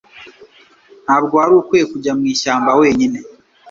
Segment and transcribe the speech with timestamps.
[1.05, 3.19] Ntabwo wari ukwiye kujya mwishyamba wenyine